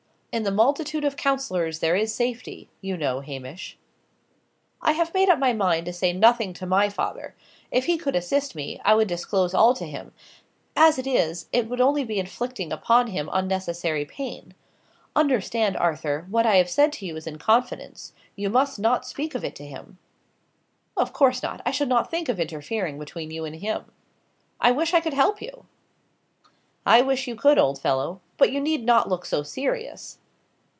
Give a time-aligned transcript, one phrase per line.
[0.33, 3.77] 'In the multitude of counsellors there is safety,' you know, Hamish."
[4.81, 7.35] "I have made up my mind to say nothing to my father.
[7.69, 10.13] If he could assist me, I would disclose all to him:
[10.73, 14.53] as it is, it would only be inflicting upon him unnecessary pain.
[15.17, 19.35] Understand, Arthur, what I have said to you is in confidence: you must not speak
[19.35, 19.97] of it to him."
[20.95, 21.59] "Of course not.
[21.65, 23.83] I should not think of interfering between you and him.
[24.61, 25.65] I wish I could help you!"
[26.85, 28.21] "I wish you could, old fellow.
[28.37, 30.19] But you need not look so serious."